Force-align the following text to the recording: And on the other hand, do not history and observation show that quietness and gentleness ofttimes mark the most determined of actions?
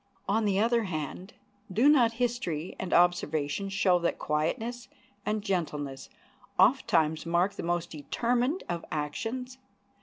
And 0.27 0.37
on 0.37 0.45
the 0.45 0.59
other 0.59 0.85
hand, 0.85 1.33
do 1.71 1.87
not 1.87 2.13
history 2.13 2.75
and 2.79 2.91
observation 2.91 3.69
show 3.69 3.99
that 3.99 4.17
quietness 4.17 4.87
and 5.27 5.43
gentleness 5.43 6.09
ofttimes 6.57 7.27
mark 7.27 7.53
the 7.53 7.61
most 7.61 7.91
determined 7.91 8.63
of 8.67 8.83
actions? 8.91 9.59